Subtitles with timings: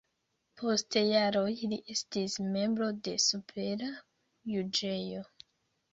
[0.59, 3.93] Post jaroj li estis membro de supera
[4.57, 5.23] juĝejo.